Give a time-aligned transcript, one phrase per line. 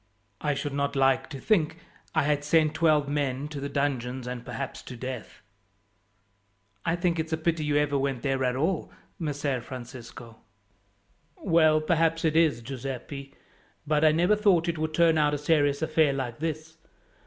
[0.41, 1.77] I should not like to think
[2.15, 5.43] I had sent twelve men to the dungeons and perhaps to death."
[6.83, 10.37] "I think it's a pity you ever went there at all, Messer Francisco."
[11.37, 13.35] "Well, perhaps it is, Giuseppi;
[13.85, 16.77] but I never thought it would turn out a serious affair like this.